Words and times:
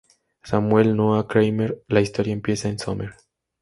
Samuel 0.43 0.95
Noah 0.95 1.27
Kramer, 1.27 1.79
"la 1.89 2.01
historia 2.01 2.33
empieza 2.33 2.67
en 2.67 2.79
Sumer". 2.79 3.13